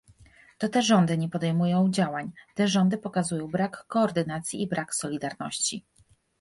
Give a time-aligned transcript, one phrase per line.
[0.57, 5.83] To te rządy nie podejmują działań, te rządy pokazują brak koordynacji i brak solidarności